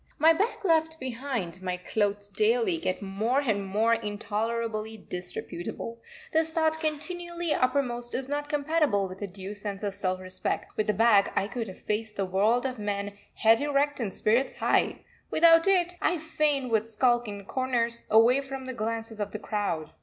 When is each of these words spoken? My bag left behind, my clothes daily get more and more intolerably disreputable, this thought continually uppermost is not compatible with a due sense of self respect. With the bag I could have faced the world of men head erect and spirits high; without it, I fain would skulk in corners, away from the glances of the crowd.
My 0.17 0.33
bag 0.33 0.65
left 0.65 0.99
behind, 0.99 1.61
my 1.61 1.77
clothes 1.77 2.29
daily 2.29 2.79
get 2.79 3.03
more 3.03 3.39
and 3.41 3.63
more 3.63 3.93
intolerably 3.93 4.97
disreputable, 4.97 6.01
this 6.33 6.51
thought 6.51 6.79
continually 6.79 7.53
uppermost 7.53 8.15
is 8.15 8.27
not 8.27 8.49
compatible 8.49 9.07
with 9.07 9.21
a 9.21 9.27
due 9.27 9.53
sense 9.53 9.83
of 9.83 9.93
self 9.93 10.19
respect. 10.19 10.75
With 10.75 10.87
the 10.87 10.93
bag 10.95 11.29
I 11.35 11.47
could 11.47 11.67
have 11.67 11.81
faced 11.83 12.15
the 12.15 12.25
world 12.25 12.65
of 12.65 12.79
men 12.79 13.15
head 13.35 13.61
erect 13.61 13.99
and 13.99 14.11
spirits 14.11 14.57
high; 14.57 15.05
without 15.29 15.67
it, 15.67 15.95
I 16.01 16.17
fain 16.17 16.69
would 16.69 16.87
skulk 16.87 17.27
in 17.27 17.45
corners, 17.45 18.07
away 18.09 18.41
from 18.41 18.65
the 18.65 18.73
glances 18.73 19.19
of 19.19 19.29
the 19.33 19.37
crowd. 19.37 19.91